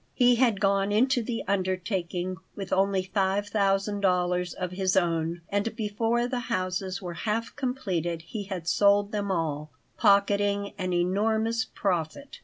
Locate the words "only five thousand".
2.73-3.99